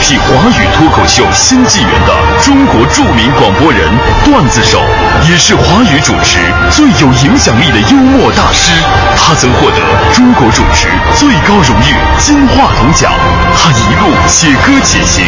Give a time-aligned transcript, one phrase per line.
[0.00, 3.88] 辟华语脱口秀新纪元的中国著名广播人、
[4.24, 4.80] 段子手，
[5.28, 6.38] 也是华语主持
[6.70, 8.72] 最有影响力的幽默大师。
[9.16, 9.76] 他曾获得
[10.14, 13.12] 中国主持最高荣誉金话筒奖。
[13.56, 15.24] 他一路写歌写行，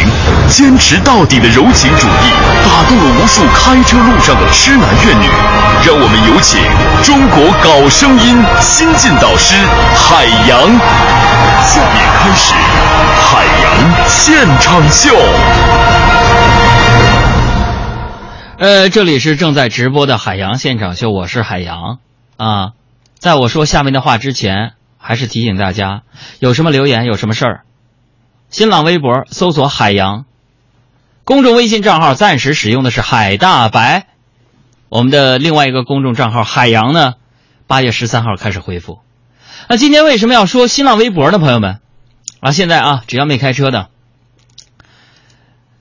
[0.49, 2.31] 坚持到底的柔情主义，
[2.65, 5.29] 打动了无数开车路上的痴男怨女。
[5.85, 6.61] 让我们有请
[7.03, 9.55] 中国搞声音新晋导师
[9.95, 10.59] 海洋。
[11.67, 12.55] 下面开始
[13.21, 13.65] 海洋
[14.07, 15.15] 现场秀。
[18.59, 21.99] 呃，这里是正在直播的海洋现场秀，我是海洋
[22.37, 22.73] 啊。
[23.19, 26.03] 在我说下面的话之前，还是提醒大家，
[26.39, 27.61] 有什么留言，有什么事儿，
[28.51, 30.25] 新浪微博搜索“海洋”，
[31.25, 34.07] 公众微信账号暂时使用的是“海大白”，
[34.89, 37.15] 我们的另外一个公众账号“海洋”呢，
[37.67, 39.01] 八月十三号开始恢复。
[39.69, 41.81] 那今天为什么要说新浪微博呢，朋友们？
[42.41, 43.89] 啊，现在啊，只要没开车的，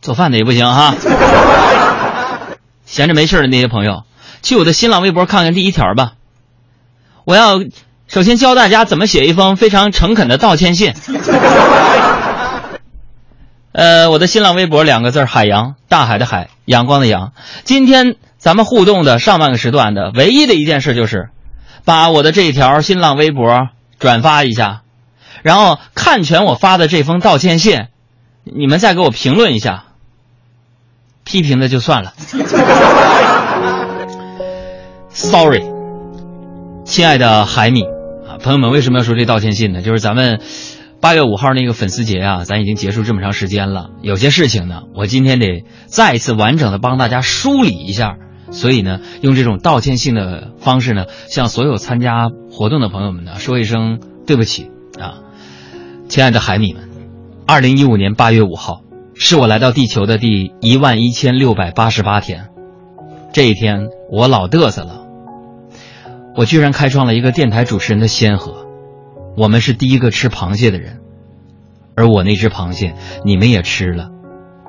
[0.03, 0.93] 做饭的也不行哈。
[2.85, 4.03] 闲着没事的那些朋友，
[4.41, 6.11] 去我的新浪微博看看第一条吧。
[7.23, 7.61] 我要
[8.07, 10.93] 首先教大家怎么写一封非常诚恳的道歉信。
[13.71, 17.31] 呃，我的新浪微博两个字海洋，大海的海，阳光的阳。
[17.63, 21.29] 今天咱们互动的上半个时段的唯一的一件事就是，
[21.85, 24.81] 把我的这条新浪微博转发一下，
[25.41, 27.87] 然后看全我发的这封道歉信，
[28.43, 29.85] 你们再给我评论一下。
[31.23, 32.13] 批评的就算了。
[35.09, 35.63] Sorry，
[36.85, 39.81] 亲爱的海米啊，朋友们，为什么要说这道歉信呢？
[39.81, 40.39] 就是咱们。
[41.01, 43.89] 八月五号那个粉丝节啊，咱已经结束这么长时间了。
[44.01, 48.15] 有些事情呢，我今天得再一次完整的帮大家梳理一下。
[48.51, 55.19] 所以呢，用这种道歉性的方式呢，向所有参加活动的朋友们呢，说一声对不起啊，
[56.07, 56.89] 亲爱的海米们。
[57.45, 58.79] 二零一五年八月五号，
[59.15, 62.49] 是我来到地球的第一万一千六百八十八天。
[63.31, 65.05] 这一天，我老嘚瑟了，
[66.35, 68.65] 我居然开创了一个电台主持人的先河。
[69.35, 70.99] 我们是第一个吃螃蟹的人，
[71.95, 74.09] 而我那只螃蟹你们也吃了，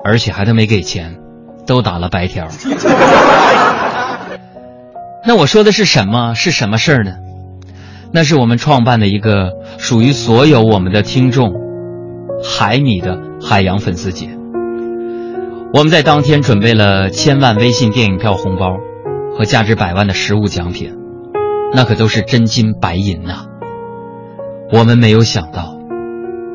[0.03, 1.19] 而且还都没给钱，
[1.67, 2.47] 都打了白条。
[5.27, 6.33] 那我说的是什么？
[6.35, 7.15] 是什么事儿呢？
[8.11, 11.53] 那是我们创办的一个属于所有我们的听众
[12.43, 14.27] 海米的海洋粉丝节。
[15.71, 18.77] 我们在当天准备了千万微信电影票红包
[19.37, 20.97] 和价值百万的实物奖品，
[21.73, 23.45] 那可都是真金白银呐。
[24.71, 25.77] 我们没有想到，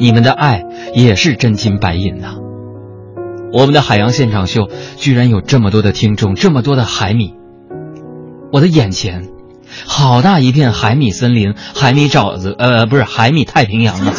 [0.01, 0.65] 你们的爱
[0.95, 2.39] 也是真金白银呐！
[3.53, 7.35] 我们的海洋现场秀居然有这么多的听众，这么多的海米。
[8.53, 9.29] 我的眼前，
[9.87, 14.13] 好大一片海米森林，海米沼泽，呃，不是海米太平洋啊！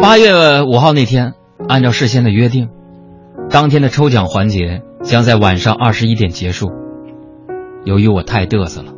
[0.00, 1.34] 八月五号那天，
[1.68, 2.68] 按照事先的约定，
[3.50, 6.70] 当天的抽奖环节将在晚上二十一点结束。
[7.84, 8.92] 由于我太嘚瑟了，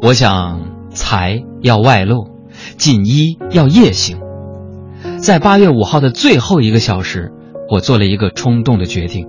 [0.00, 0.74] 我想。
[0.94, 2.28] 财要外露，
[2.76, 4.20] 锦衣要夜行。
[5.18, 7.32] 在八月五号的最后一个小时，
[7.68, 9.26] 我做了一个冲动的决定，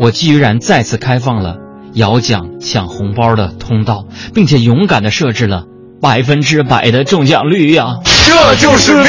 [0.00, 1.58] 我居然再次开放了
[1.92, 5.66] 摇奖抢红包的通道，并且勇敢的设置了
[6.00, 8.00] 百分之百的中奖率呀！
[8.04, 9.04] 这就是命。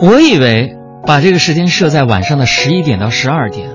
[0.00, 3.70] 我以为把这个时间设在晚上的十一点到十二点，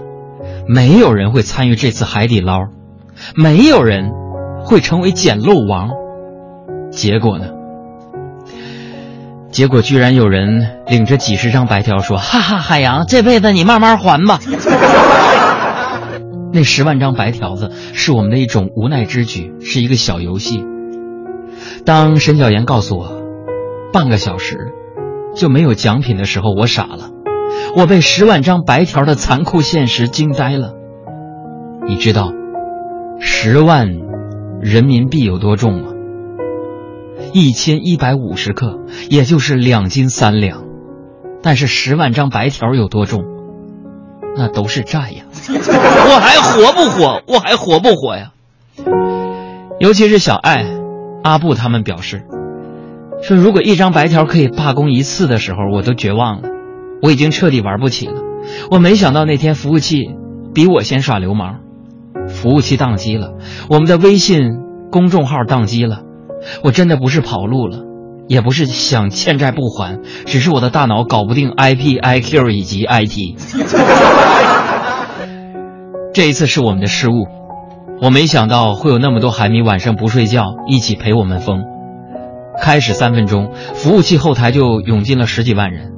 [0.68, 2.60] 没有人会参与这次海底捞，
[3.36, 4.12] 没有人。
[4.64, 5.90] 会成为捡漏王，
[6.92, 7.48] 结果呢？
[9.52, 14.40] 结果居然有人领着几十张白条说：“哈哈，海洋，这辈子你慢慢还吧。
[16.54, 20.64] ”那十万张白条子是我们的一种无奈之举，是一个小游戏。
[21.86, 23.22] 当沈小岩告诉我
[23.94, 24.74] 半个小时
[25.36, 27.10] 就没有奖品的时候，我傻了，
[27.76, 30.74] 我被十万张白条的残酷现实惊呆了。
[31.88, 32.32] 你知道，
[33.20, 33.88] 十万。
[34.62, 35.88] 人民币有多重吗？
[37.34, 38.78] 一千一百五十克，
[39.10, 40.66] 也就是两斤三两。
[41.42, 43.24] 但是十万张白条有多重？
[44.38, 45.24] 那都是债呀！
[45.50, 47.24] 我还活不活？
[47.26, 48.34] 我还活不活呀？
[49.80, 50.64] 尤其是小爱、
[51.24, 52.24] 阿布他们表示，
[53.22, 56.50] 说如果一张白条可以罢工一次的时候，我都绝望了。
[57.02, 58.22] 我已经彻底玩不起了。
[58.70, 60.10] 我没想到那天服务器
[60.54, 61.60] 比我先耍流氓。
[62.28, 63.34] 服务器宕机了，
[63.70, 64.60] 我们的微信
[64.92, 66.04] 公众号宕机了，
[66.64, 67.80] 我真的不是跑路了，
[68.28, 73.38] 也不是想欠债不还，只是我的大脑搞不定 IP、IQ 以及 IT。
[76.14, 77.26] 这一次是我们的失误，
[78.02, 81.64] 我没想到会有那么多海米晚上不睡觉，一起陪我们疯。
[82.60, 85.92] 开始三分钟，服务器后台就涌进了十几万人，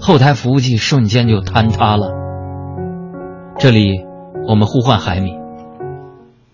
[0.00, 2.12] 后台服务器瞬间就坍塌了。
[3.58, 4.06] 这里，
[4.48, 5.34] 我们呼唤海米，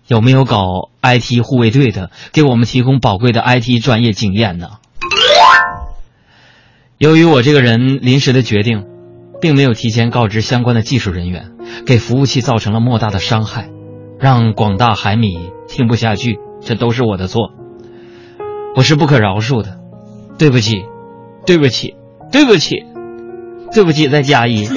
[0.07, 4.71] 有没有搞 IT 护卫队的，给我们提供宝贵的 IT 专业经验呢？
[6.97, 8.83] 由于我这个人临时的决定，
[9.39, 11.51] 并没有提前告知相关的技术人员，
[11.85, 13.69] 给服务器造成了莫大的伤害，
[14.19, 17.51] 让广大海米听不下去，这都是我的错，
[18.75, 19.77] 我是不可饶恕的，
[20.37, 20.85] 对不起，
[21.45, 21.95] 对不起，
[22.31, 22.83] 对不起，
[23.71, 24.67] 对不起，再加一。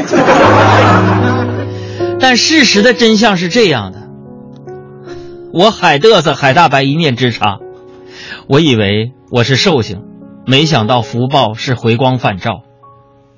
[2.20, 4.10] 但事实的真相是这样的，
[5.54, 7.60] 我海嘚瑟海大白一念之差，
[8.46, 10.02] 我以为我是寿星。
[10.46, 12.60] 没想到福报是回光返照，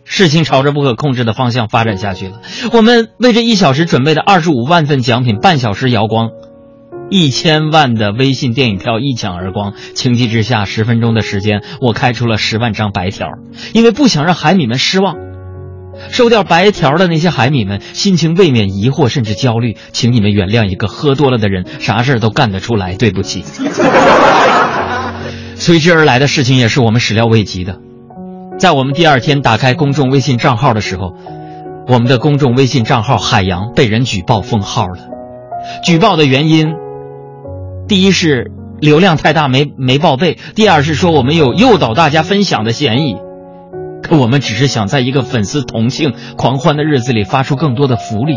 [0.05, 2.41] 事情朝着不可控制的方向发展下去了。
[2.73, 6.31] 我们为这一小时准备的二十五万份奖品，半小时摇光，
[7.11, 9.75] 一千万的微信电影票一抢而光。
[9.95, 13.29] 情急之下，十分钟的时间，我开出了十万张白条，
[13.73, 15.17] 因为不想让海米们失望。
[16.11, 22.95] 收掉白条的那些海米们，心情未免疑惑甚至焦虑，请你们原谅一个喝多了的人，啥事都干得出来。
[22.95, 23.45] 对不起。
[25.55, 27.79] 随之而来的事情也是我们始料未及的，
[28.63, 31.15] 在我们第二天打开公众微信账号的时候，
[31.89, 35.09] 我们的公众微信账号“海洋”被人举报封号了。
[35.83, 36.75] 举报的原因，
[37.89, 43.17] 第一是流量太大没没报备，第二是说我们有诱导大家分享的嫌疑。
[44.01, 48.37] 可我们只是想在一个粉丝同庆狂欢的日子里发出更多的福利，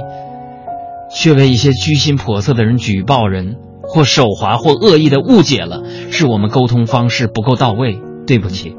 [1.14, 3.58] 却被一些居心叵测的人举报人。
[3.84, 8.76] 或手滑或恶意的误解了，是我们沟通方式不够到位，对不起。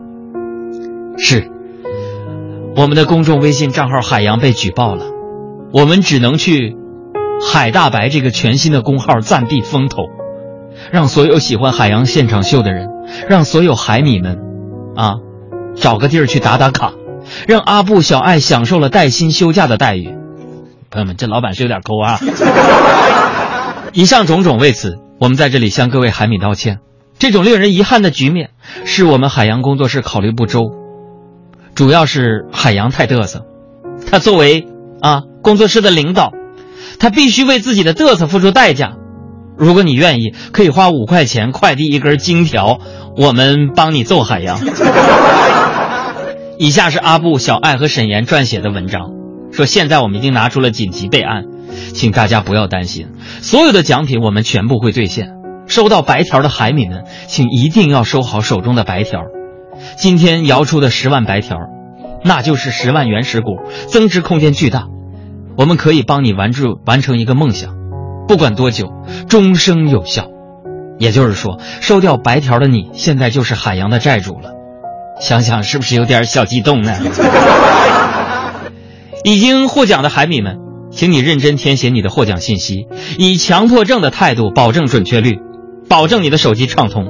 [1.18, 1.50] 是，
[2.76, 5.06] 我们的公众微信账号“海洋”被举报了，
[5.72, 6.76] 我们只能去
[7.40, 10.02] “海大白”这个全新的公号暂避风头，
[10.92, 12.88] 让所有喜欢海洋现场秀的人，
[13.28, 14.38] 让所有海米们，
[14.94, 15.14] 啊，
[15.74, 16.92] 找个地儿去打打卡，
[17.48, 20.14] 让阿布小爱享受了带薪休假的待遇。
[20.90, 22.20] 朋友们，这老板是有点抠啊。
[23.92, 26.80] 以上种种，为此，我们在这里向各位海米道歉。
[27.18, 28.50] 这种令人遗憾的局面，
[28.84, 30.72] 是我们海洋工作室考虑不周，
[31.76, 33.44] 主要是海洋太嘚瑟。
[34.10, 34.66] 他作为
[35.00, 36.32] 啊工作室的领导，
[36.98, 38.94] 他必须为自己的嘚瑟付出代价。
[39.58, 42.78] 如果你愿意，可以花五块钱快递一根金条，
[43.16, 44.58] 我们帮你揍海洋。
[46.58, 49.10] 以下是阿布、小爱和沈岩撰写的文章，
[49.52, 51.44] 说现在我们已经拿出了紧急备案。
[51.92, 53.08] 请大家不要担心，
[53.42, 55.28] 所有的奖品我们全部会兑现。
[55.66, 59.20] 收到白条的海米们，请一定要收好手中的白条。
[59.96, 61.56] 今天摇出的十万白条，
[62.24, 64.86] 那就是十万原始股，增值空间巨大。
[65.56, 67.74] 我们可以帮你完住完成一个梦想，
[68.28, 68.92] 不管多久，
[69.28, 70.28] 终生有效。
[70.98, 74.52] 也就是说，收掉白条的你，现在就是海洋的债主了。
[75.20, 76.92] 想想是不是有点小激动呢？
[79.24, 80.58] 已经获奖的海米们。
[80.88, 82.86] 请你认真填写你的获奖信息，
[83.18, 85.40] 以强迫症的态度保证准确率，
[85.90, 87.08] 保证你的手机畅通。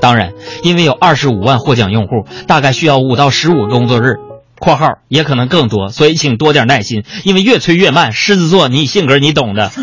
[0.00, 0.32] 当然，
[0.62, 4.16] 因为有二十五万获奖用户，大概需要五到十五个工作日
[4.60, 8.12] （括号也可能更多），所以请多点耐心，因为越催越慢。
[8.12, 9.70] 狮子座，你性格你懂的。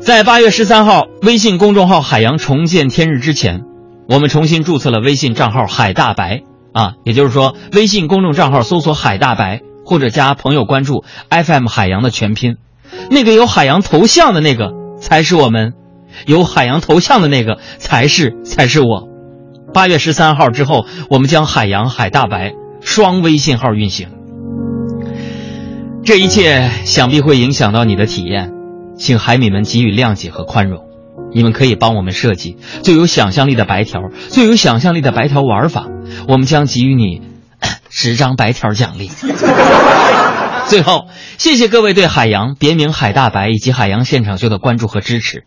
[0.00, 3.62] 在八月十三号微信公众号“海洋重见天日”之前，
[4.08, 6.42] 我们重新注册了微信账号“海大白”
[6.72, 9.60] 啊，也就是说，微信公众账号搜索“海大白”。
[9.88, 12.56] 或者加朋友关注 FM 海洋的全拼，
[13.08, 15.74] 那个有海洋头像的那个才是我们，
[16.24, 19.08] 有海洋头像的那个才是才是我。
[19.74, 24.08] 八月十三号之后，我们将海洋海大白双微信号运行。
[26.04, 28.52] 这一切想必会影响到你的体验，
[28.96, 30.84] 请海米们给予谅解和宽容。
[31.34, 35.86] 你们可以帮我们设计最有想象力的白条，最有想象力的白条玩法，
[36.28, 37.22] 我们将给予你。
[37.88, 39.10] 十张白条奖励。
[40.68, 41.06] 最后，
[41.38, 45.44] 谢谢各位对海洋别名海大白以及海洋现场秀的关注和支持。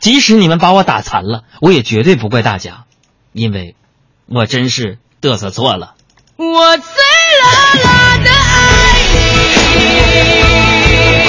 [0.00, 2.84] 即使你们把我打残了，我也绝对不怪大家，
[3.32, 3.74] 因为，
[4.26, 5.94] 我真是嘚瑟错了。
[6.36, 6.84] 我最
[7.42, 9.02] 啦啦的爱
[11.22, 11.25] 你。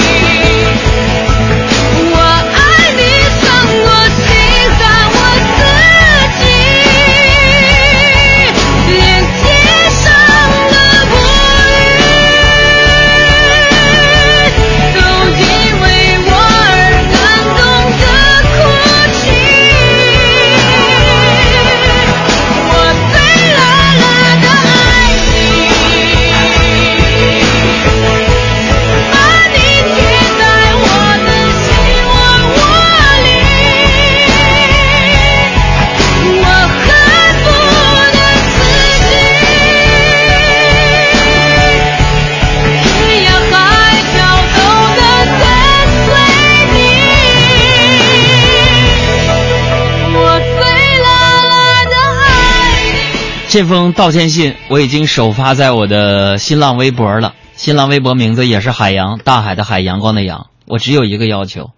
[53.58, 60.46] 这封道歉信我已经首发在我的新浪微博了，新浪微博名字也是海洋，大海的海，阳光的阳。
[60.64, 61.72] 我只有一个要求，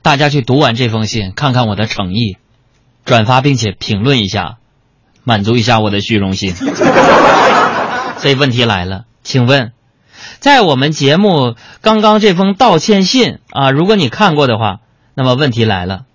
[0.00, 2.38] 大家去读完这封信，看看我的诚意，
[3.04, 4.56] 转发并且评论一下，
[5.24, 6.54] 满足一下我的虚荣心。
[8.16, 9.72] 所以问题来了，请问，
[10.38, 14.78] 在我们节目刚刚这封道歉信啊，如果你看过的话，
[15.12, 16.06] 那么问题来了，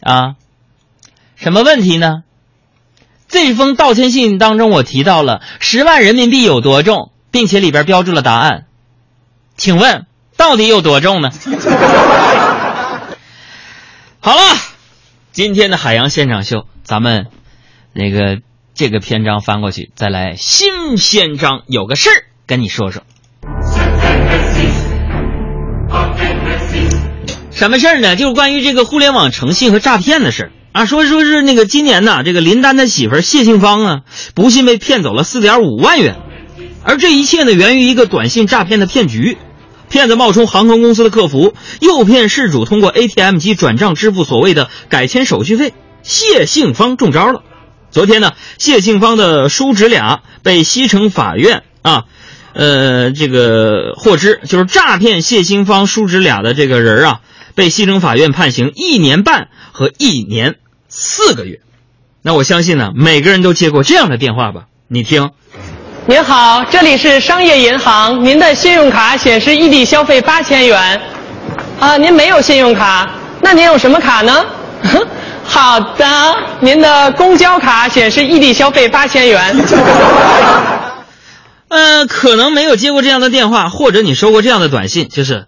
[0.00, 0.34] 啊，
[1.36, 2.24] 什么问题呢？
[3.28, 8.66] 这封道歉信当中，我提到了十万人民币有多重，并且里边标注了答案。
[9.56, 10.06] 请问
[10.36, 11.30] 到底有多重呢？
[14.20, 14.40] 好了，
[15.32, 17.26] 今天的海洋现场秀，咱们
[17.92, 18.40] 那个
[18.74, 23.02] 这个篇章翻过去，再来新篇章，有个事儿跟你说说。
[27.52, 28.16] 什么事儿呢？
[28.16, 30.52] 就是关于这个互联网诚信和诈骗的事儿。
[30.76, 34.00] 啊，说说是那个今年呐，这个林丹的媳妇谢杏芳啊，
[34.34, 36.16] 不幸被骗走了四点五万元，
[36.84, 39.38] 而这一切呢，源于一个短信诈骗的骗局。
[39.88, 45.72] 骗子冒充航空公司的客服，诱骗事主通过 ATM 机转账支付所谓的改签手续费。
[46.02, 47.42] 谢杏芳中招了。
[47.90, 52.04] 昨天呢，谢杏芳的叔侄俩被西城法院啊，
[52.52, 57.20] 呃，这个获知，就是诈骗谢杏芳叔侄俩的这个人啊，
[57.54, 60.56] 被西城法院判刑一年半和一年。
[60.88, 61.60] 四个月，
[62.22, 64.66] 那我相信呢，每个人都接过这样的电话吧？
[64.88, 65.30] 你听，
[66.06, 71.00] 您好，这里是商业银行，您的信用卡显示异地消费八千元，
[71.80, 74.44] 啊，您没有信用卡，那您有什么卡呢？
[75.42, 79.56] 好的，您的公交卡显示异地消费八千元。
[81.68, 85.46] 呃，可能没有接过这样的电话，或者你收过这样的短信，就是，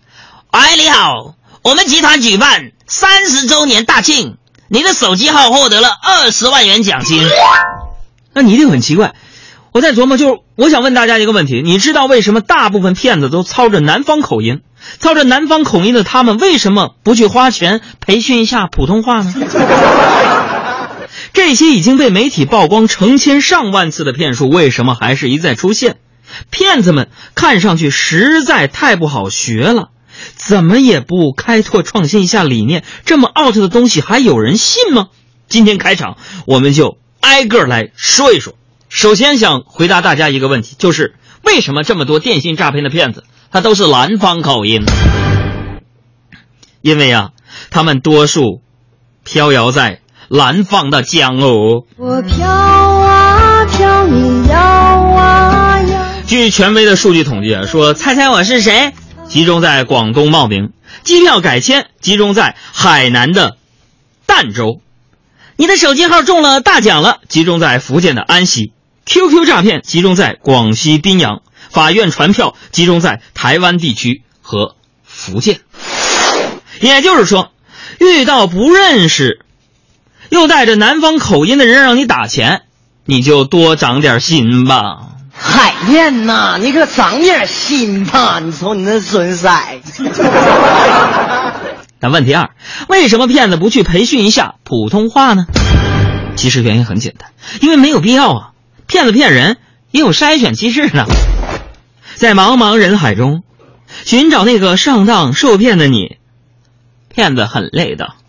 [0.50, 4.38] 哎，你好，我们集团举办三十周年大庆。
[4.70, 7.26] 你的手机号获得了二十万元奖金，
[8.34, 9.14] 那你一定很奇怪。
[9.72, 14.60] 我在琢磨，就是我想问大家一个问题：你知道为什么大部分骗子都操着南方口音？
[14.98, 19.34] 操着南方口音的他们为什么不去花钱培训一下普通话呢？
[21.32, 25.96] 这些已经被媒体曝光成千上万次的骗术，为什么还是一再出现？
[26.50, 29.88] 骗子们看上去实在太不好学了。
[30.37, 35.08] 怎么也不开拓创新一下理念，这么 out 的东西还有人信吗？
[35.48, 38.54] 今天开场我们就挨个来说一说。
[38.88, 44.84] 首先想回答大家一个问题，就是为什么这么多电信诈骗的骗子他都是南方口音？
[46.80, 47.30] 因为啊，
[47.70, 48.62] 他们多数
[49.25, 51.84] 飘摇在南方的江哦。
[51.96, 56.06] 我飘啊飘，你摇啊摇。
[56.26, 58.92] 据权威的数据统计啊，说猜猜我是谁？
[59.28, 60.73] 集中在广东茂名，
[61.04, 63.58] 机票改签集中在海南的
[64.26, 64.80] 儋州，
[65.56, 68.73] 你的手机号中了大奖了，集中在福建的安溪
[69.04, 75.61] ，QQ 诈骗集中在广西宾阳，法院传票集中在台湾地区和福建。
[76.80, 77.52] 也就是说，
[78.00, 79.44] 遇到不认识
[80.30, 82.62] 又带着南方口音的人让你打钱，
[83.04, 85.17] 你就多长点心吧。
[85.40, 88.40] 海燕呐，你可长点心吧！
[88.40, 89.49] 你瞅你那损色。
[92.00, 92.50] 但问题二，
[92.88, 95.47] 为什么骗子不去培训一下普通话呢？
[96.37, 97.30] 其实原因很简单，
[97.61, 98.50] 因为没有必要啊。
[98.87, 99.59] 骗子骗人
[99.90, 101.04] 也有筛选机制呢，
[102.16, 103.42] 在茫茫人海中
[104.04, 106.16] 寻找那个上当受骗的你，
[107.14, 108.14] 骗子很累的。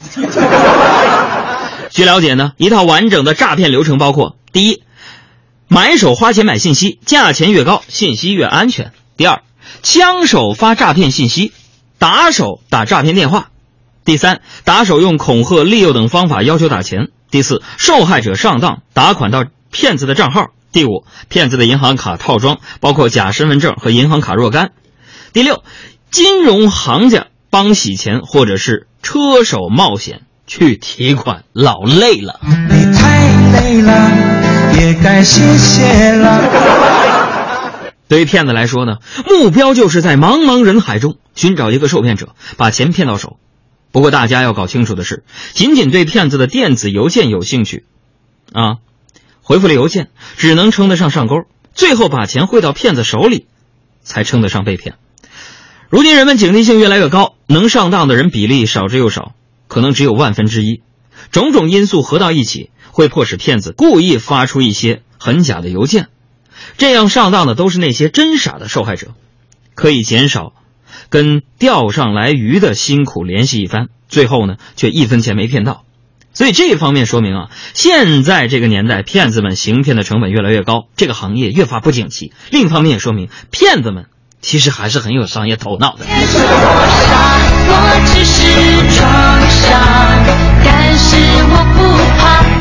[1.89, 4.84] 据了解呢，一套完整的诈骗流程包括：第一。
[5.71, 8.91] 买手花钱买信息，价钱越高，信息越安全。
[9.17, 9.43] 第二，
[9.83, 11.53] 枪手发诈骗信息，
[11.99, 13.49] 打手打诈骗电话。
[14.03, 17.09] 第三，打手用恐吓、利诱等方法要求打钱。
[17.29, 20.47] 第四，受害者上当打款到骗子的账号。
[20.71, 24.71] 第五，骗子的银行卡套装包括假身份证和银行卡若干。
[25.33, 25.63] 第六，
[26.09, 32.39] 金融行家帮洗钱，或者是车手冒险去提款，老累了。
[32.41, 34.38] 你太累了。
[34.77, 36.41] 也该谢谢了。
[38.07, 38.97] 对于骗子来说呢，
[39.27, 43.38] 目标就是在茫茫人海中寻找一个受骗者，把钱骗到手。
[43.91, 45.23] 不过大家要搞清楚的是，
[45.53, 47.85] 仅仅对骗子的电子邮件有兴趣，
[48.51, 48.77] 啊，
[49.41, 53.45] 回复了邮件只能称得上上钩，最后把钱汇到骗子手里，
[54.01, 54.95] 才称得上被骗。
[55.89, 59.33] 如今人们警惕性越来越高，能上当的人比例少之又少，
[59.67, 60.81] 可能只有万分之一。
[61.31, 62.71] 种种因素合到一起。
[63.00, 66.10] 会迫使骗子故意发出一些很假的邮件，
[66.77, 69.13] 这样上当的都是那些真傻的受害者，
[69.74, 70.51] 可以减少
[71.08, 75.86] 跟钓上来鱼的辛苦联系一番，最后呢却一分钱没骗到。
[76.34, 82.34] 所以这一方面说明啊，现在这个年代，骗子们行骗的成本越来越高，这个行业越发不景气。
[82.50, 84.08] 另一方面也说明，骗子们
[84.41, 86.06] 其实还是很有商业头脑的。
[86.06, 87.75] 我，
[88.12, 88.41] 只是
[89.00, 89.10] 装
[89.48, 90.20] 傻，
[90.65, 91.15] 但是
[91.48, 91.79] 我不
[92.20, 92.59] 怕。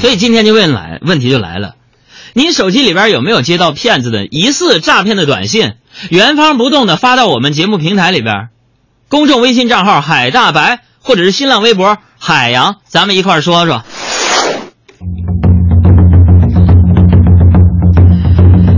[0.00, 1.74] 所以今天就问来，问题就来了，
[2.32, 5.74] 您手机里边有没有接到骗子的疑似诈骗的短信？
[6.10, 8.48] 原封不动的发到我们节目平台里边，
[9.08, 13.84] 公众微信账号海大白，或者是新浪微博海洋，咱们一块儿说说。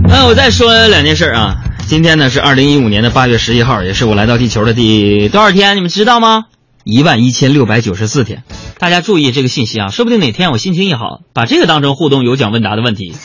[0.07, 1.64] 那我再说两件事啊。
[1.87, 5.77] 今天呢是二零一五年的八月十一号，也是我来到地球的第多少天？
[5.77, 6.45] 你们知道吗？
[6.83, 8.43] 一万一千六百九十四天。
[8.79, 13.15] 大家注意这个信息啊，说不定哪天我心情一好，把这个当成互动有奖问答的问题。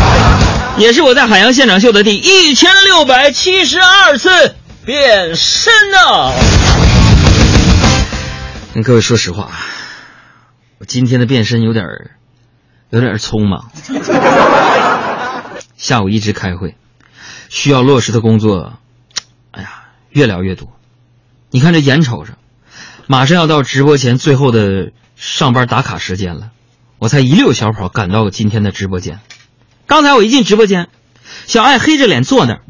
[0.76, 4.54] 也是我在海洋现场秀的第一千六百七十二次
[4.84, 6.32] 变身呢。
[8.74, 9.50] 跟各位说实话，
[10.78, 12.10] 我今天的变身有点儿，
[12.90, 13.70] 有点儿匆忙。
[15.78, 16.74] 下午一直开会。
[17.48, 18.78] 需要落实的工作，
[19.50, 20.72] 哎呀，越聊越多。
[21.50, 22.34] 你看这眼瞅着，
[23.06, 26.50] 马上要到直播前最后的上班打卡时间了，
[26.98, 29.20] 我才一溜小跑赶到今天的直播间。
[29.86, 30.88] 刚才我一进直播间，
[31.46, 32.60] 小爱黑着脸坐那儿，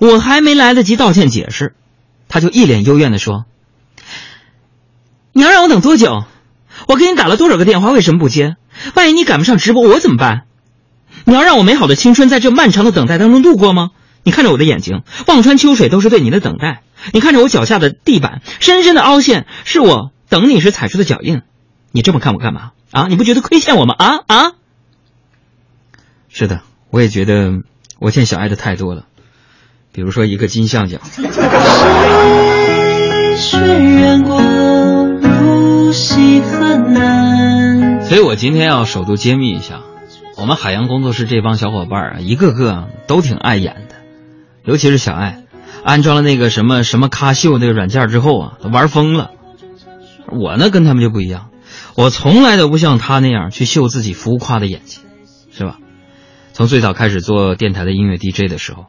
[0.00, 1.74] 我还没来得及道歉解释，
[2.28, 3.44] 他就一脸幽怨的说
[5.32, 6.24] ：“你要让我等多久？
[6.88, 8.56] 我给你打了多少个电话，为什么不接？
[8.94, 10.46] 万一你赶不上直播，我怎么办？”
[11.24, 13.90] 你要让我美好的青春在这漫长的等待当中度过吗？
[14.24, 16.82] 你看着我的眼睛，望穿秋水都是对你的等待。
[17.12, 21.42] 你看着我脚下的地板，深深的凹陷是我等你时踩出的脚印。
[21.90, 23.08] 你这么看我干嘛啊？
[23.08, 23.96] 你不觉得亏欠我吗？
[23.98, 24.52] 啊啊！
[26.28, 27.62] 是的，我也觉得
[27.98, 29.06] 我欠小爱的太多了，
[29.92, 31.00] 比如说一个金像奖。
[38.08, 39.80] 所以我今天要首度揭秘一下。
[40.42, 43.94] 我们海洋工作室这帮小伙伴啊，一个个都挺爱演的，
[44.64, 45.44] 尤其是小爱，
[45.84, 49.30] 安装了那个什么什么咖秀那个软件之后啊，都玩疯了。
[50.26, 51.50] 我呢跟他们就不一样，
[51.94, 54.98] 我从来都不像他那样去秀自己浮夸的演技，
[55.52, 55.78] 是吧？
[56.52, 58.86] 从最早开始做电台的音乐 DJ 的时候，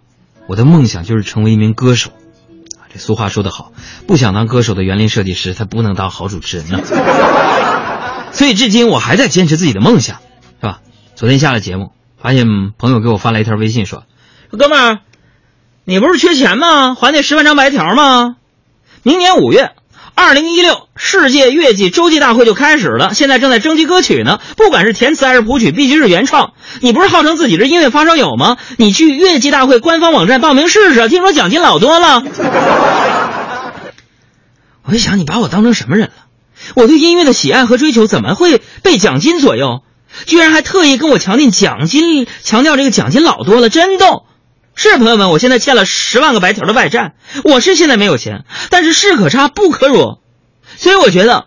[0.47, 2.09] 我的梦想就是成为一名歌手。
[2.91, 3.73] 这俗话说得好，
[4.07, 6.79] 不想当歌手的园林设计师，他不能当好主持人呢。
[8.33, 10.17] 所以至今我还在坚持自己的梦想。
[11.23, 12.45] 昨天下了节目，发现
[12.77, 14.03] 朋友给我发来一条微信，说
[14.51, 14.99] ：“哥们儿，
[15.85, 16.95] 你不是缺钱吗？
[16.95, 18.35] 还那十万张白条吗？
[19.03, 19.71] 明年五月，
[20.15, 24.41] 二零一六世界乐季洲际大会就开始了，现在正在征集歌曲呢。
[24.57, 26.55] 不管是填词还是谱曲，必须是原创。
[26.81, 28.57] 你不是号称自己是音乐发烧友吗？
[28.75, 32.21] 你去乐季大会官方网站报名试试，听说奖金老多了。
[34.83, 36.13] 我一想，你把我当成什么人了？
[36.75, 39.83] 我对音乐的喜爱和追求怎么会被奖金左右？”
[40.25, 44.25] 居然还特意跟我强调奖金，强调这个奖金老多了，真逗！
[44.75, 50.19] 是朋友们，我现在欠了十万个白条的外债，我是现在没有钱，但是士可差不可辱，
[50.77, 51.45] 所以我觉得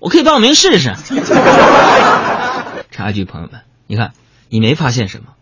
[0.00, 0.94] 我可以报名试试。
[2.90, 4.10] 插一句，朋友们，你看
[4.48, 5.34] 你没发现什么，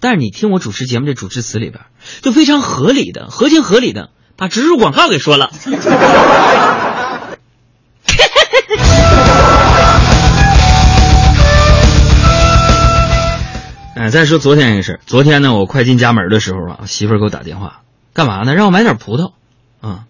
[0.00, 1.82] 但是你听我主持节目这主持词里边，
[2.20, 5.50] 就非常合理的、合情合理的把植入广告给说了。
[14.10, 18.54] 再说昨天一个事昨天呢，我快进家门的时候啊，媳妇给我打电话，干嘛呢？
[18.54, 19.32] 让我买点葡萄，
[19.80, 20.06] 啊，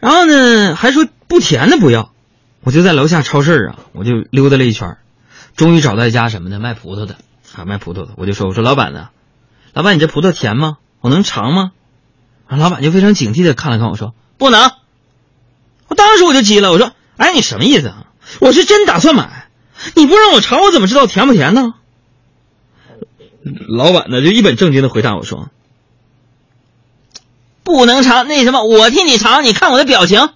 [0.00, 2.12] 然后呢还说不甜的不要，
[2.62, 4.96] 我就在楼下超市啊，我就溜达了一圈，
[5.56, 7.16] 终于找到一家什么的卖葡萄的
[7.54, 9.08] 啊，卖葡萄的，我就说，我说老板呢，
[9.72, 10.76] 老板你这葡萄甜吗？
[11.00, 11.72] 我能尝吗？
[12.48, 14.70] 然后老板就非常警惕的看了看我说，不能。
[15.88, 18.06] 我当时我就急了，我说，哎，你什么意思啊？
[18.40, 19.48] 我是真打算买，
[19.94, 21.74] 你不让我尝，我怎么知道甜不甜呢？
[23.68, 25.48] 老板呢，就一本正经的回答我说
[27.62, 30.28] ：“不能尝，那什么，我替你尝，你看我的表情。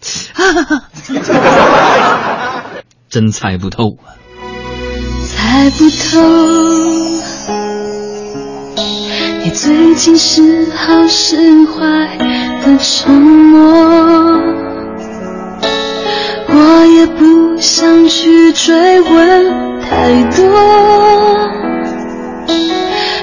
[3.08, 4.18] ”真猜不透啊！
[5.26, 6.20] 猜不透，
[9.44, 12.18] 你最近是好是坏
[12.64, 13.62] 的沉默，
[16.48, 20.44] 我也不想去追问太多。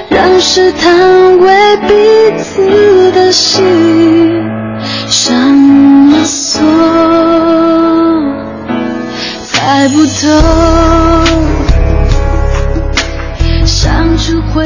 [0.10, 1.94] 让试探为彼
[2.44, 3.64] 此的心
[5.08, 6.62] 上了锁，
[9.44, 10.22] 猜不透
[13.66, 14.66] 相处会